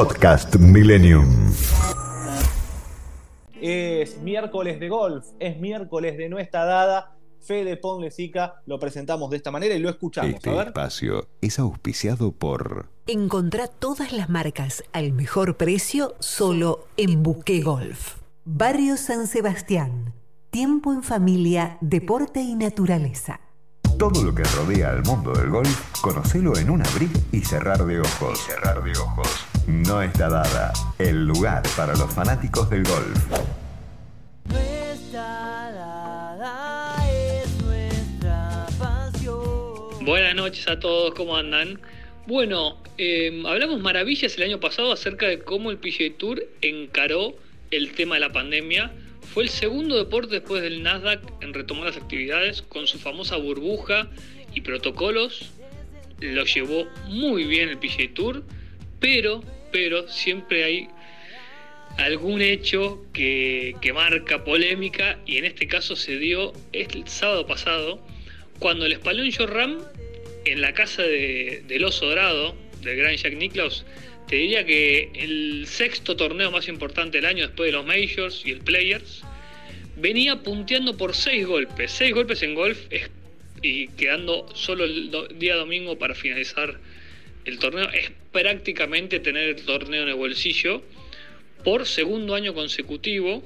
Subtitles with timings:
[0.00, 1.52] Podcast Millennium.
[3.60, 7.18] Es miércoles de golf, es miércoles de no está dada.
[7.42, 10.36] Fede Ponlecica lo presentamos de esta manera y lo escuchamos.
[10.36, 10.68] Este a ver.
[10.68, 18.14] espacio es auspiciado por Encontrá todas las marcas al mejor precio solo en Buque Golf.
[18.46, 20.14] Barrio San Sebastián.
[20.48, 23.40] Tiempo en familia, deporte y naturaleza.
[23.98, 26.00] todo lo que rodea al mundo del golf.
[26.00, 28.38] Conocelo en un abrir y cerrar de ojos.
[28.46, 29.46] cerrar de ojos.
[29.70, 30.72] No está dada.
[30.98, 33.18] El lugar para los fanáticos del golf.
[34.46, 40.04] Nuestra dada es nuestra pasión.
[40.04, 41.80] Buenas noches a todos, ¿cómo andan?
[42.26, 47.36] Bueno, eh, hablamos maravillas el año pasado acerca de cómo el PGA Tour encaró
[47.70, 48.90] el tema de la pandemia.
[49.32, 54.08] Fue el segundo deporte después del Nasdaq en retomar las actividades con su famosa burbuja
[54.52, 55.52] y protocolos.
[56.18, 58.42] Lo llevó muy bien el PGA Tour,
[59.00, 60.88] pero, pero siempre hay
[61.98, 68.00] algún hecho que, que marca polémica y en este caso se dio el sábado pasado
[68.58, 69.78] cuando el espalón Ram
[70.44, 73.84] en la casa de- del oso dorado del gran Jack Nicklaus
[74.28, 78.52] te diría que el sexto torneo más importante del año después de los Majors y
[78.52, 79.22] el Players
[79.96, 81.90] venía punteando por seis golpes.
[81.90, 82.78] Seis golpes en golf
[83.60, 86.78] y quedando solo el día domingo para finalizar
[87.44, 90.82] el torneo es prácticamente tener el torneo en el bolsillo
[91.64, 93.42] por segundo año consecutivo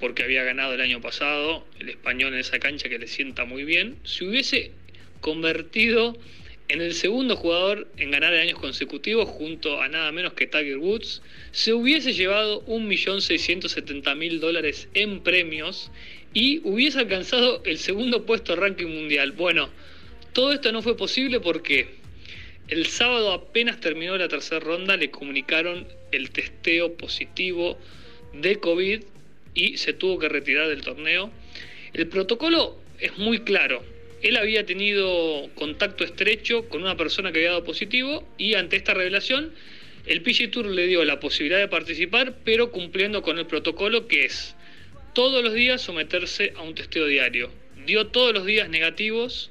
[0.00, 3.64] porque había ganado el año pasado el español en esa cancha que le sienta muy
[3.64, 4.72] bien, se hubiese
[5.20, 6.18] convertido
[6.68, 11.22] en el segundo jugador en ganar años consecutivos junto a nada menos que Tiger Woods,
[11.50, 15.90] se hubiese llevado 1.670.000 dólares en premios
[16.34, 19.32] y hubiese alcanzado el segundo puesto ranking mundial.
[19.32, 19.68] Bueno,
[20.32, 22.02] todo esto no fue posible porque
[22.68, 27.78] el sábado apenas terminó la tercera ronda, le comunicaron el testeo positivo
[28.32, 29.02] de COVID
[29.54, 31.30] y se tuvo que retirar del torneo.
[31.92, 33.84] El protocolo es muy claro.
[34.22, 38.94] Él había tenido contacto estrecho con una persona que había dado positivo y ante esta
[38.94, 39.52] revelación
[40.06, 44.24] el PGA Tour le dio la posibilidad de participar, pero cumpliendo con el protocolo que
[44.24, 44.56] es
[45.14, 47.52] todos los días someterse a un testeo diario.
[47.86, 49.50] Dio todos los días negativos,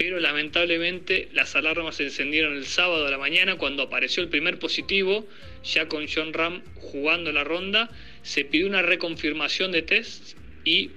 [0.00, 4.58] pero lamentablemente las alarmas se encendieron el sábado a la mañana cuando apareció el primer
[4.58, 5.28] positivo,
[5.62, 7.90] ya con John Ram jugando la ronda,
[8.22, 10.92] se pidió una reconfirmación de test y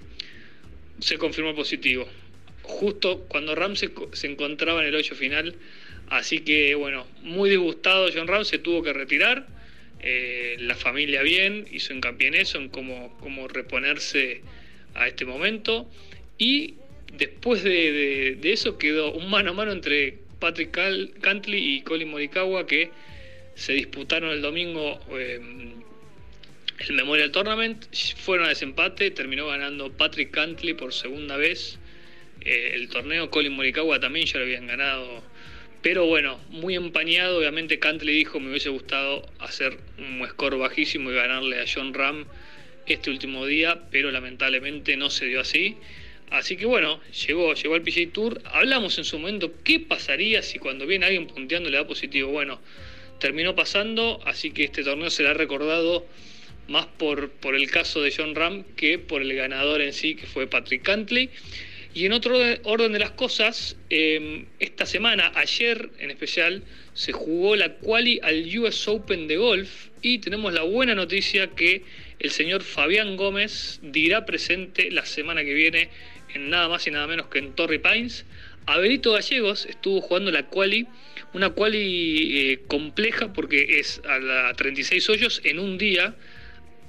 [0.99, 2.07] se confirmó positivo.
[2.61, 5.53] Justo cuando Ram se, se encontraba en el hoyo final,
[6.07, 9.45] así que bueno, muy disgustado John Ram, se tuvo que retirar.
[9.99, 14.43] Eh, la familia bien, hizo hincapié en eso, en cómo reponerse
[14.93, 15.91] a este momento.
[16.37, 16.75] Y
[17.13, 20.71] después de, eso quedó un mano a mano entre Patrick
[21.21, 22.91] Cantley y Colin Morikawa que
[23.55, 25.39] se disputaron el domingo eh,
[26.79, 27.85] el Memorial Tournament.
[28.17, 31.79] Fueron a desempate, terminó ganando Patrick Cantley por segunda vez
[32.41, 33.29] eh, el torneo.
[33.29, 35.23] Colin Morikawa también ya lo habían ganado.
[35.81, 37.37] Pero bueno, muy empañado.
[37.37, 42.25] Obviamente Cantley dijo me hubiese gustado hacer un score bajísimo y ganarle a John Ram
[42.85, 45.77] este último día, pero lamentablemente no se dio así.
[46.29, 48.41] Así que bueno, llegó, llegó al PGA Tour.
[48.45, 52.31] Hablamos en su momento qué pasaría si cuando viene alguien punteando le da positivo.
[52.31, 52.59] Bueno,
[53.19, 56.05] terminó pasando, así que este torneo será recordado
[56.67, 60.25] más por, por el caso de John Ram que por el ganador en sí, que
[60.25, 61.29] fue Patrick Cantley.
[61.95, 66.63] Y en otro orden- de las cosas, eh, esta semana, ayer en especial,
[66.95, 71.83] se jugó la quali al US Open de golf y tenemos la buena noticia que
[72.17, 75.89] el señor Fabián Gómez dirá presente la semana que viene
[76.33, 78.25] en nada más y nada menos que en Torrey Pines.
[78.65, 80.87] Abelito Gallegos estuvo jugando la quali,
[81.33, 86.15] una quali eh, compleja porque es a la 36 hoyos en un día.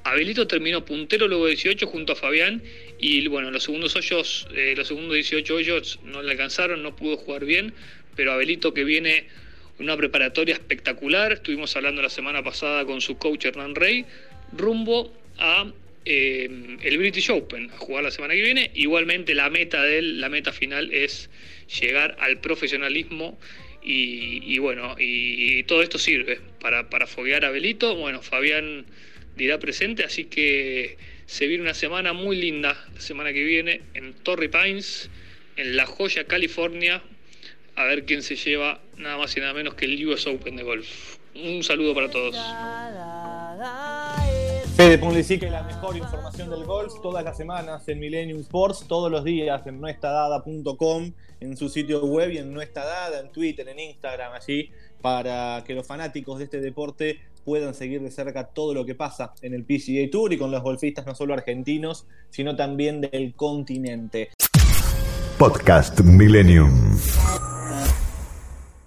[0.04, 2.62] Abelito terminó puntero luego de 18 junto a Fabián
[2.98, 7.16] y bueno, los segundos hoyos, eh, los segundos 18 hoyos no le alcanzaron, no pudo
[7.16, 7.72] jugar bien,
[8.14, 9.26] pero Abelito que viene
[9.78, 14.04] una preparatoria espectacular, estuvimos hablando la semana pasada con su coach Hernán Rey,
[14.52, 15.72] rumbo a
[16.04, 18.70] eh, el British Open, a jugar la semana que viene.
[18.74, 21.30] Igualmente la meta de él, la meta final es
[21.80, 23.38] llegar al profesionalismo
[23.82, 27.96] y, bueno, y, todo esto sirve para, para foguear a Belito.
[27.96, 28.86] Bueno, Fabián
[29.36, 30.96] dirá presente, así que
[31.26, 35.10] se viene una semana muy linda la semana que viene en Torrey Pines,
[35.56, 37.02] en La Joya, California,
[37.76, 40.62] a ver quién se lleva nada más y nada menos que el US Open de
[40.62, 41.16] golf.
[41.34, 42.36] Un saludo para todos.
[44.76, 49.08] Fede Ponlecica y la mejor información del golf todas las semanas en Millennium Sports, todos
[49.08, 53.78] los días en nuestradada.com, en su sitio web y en Nuestra Dada, en Twitter, en
[53.78, 58.84] Instagram, allí para que los fanáticos de este deporte puedan seguir de cerca todo lo
[58.84, 63.00] que pasa en el PGA Tour y con los golfistas no solo argentinos, sino también
[63.00, 64.30] del continente.
[65.38, 66.98] Podcast Millennium.